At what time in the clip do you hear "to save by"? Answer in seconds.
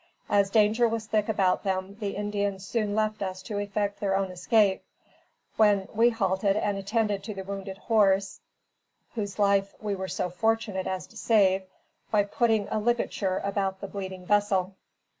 11.05-12.23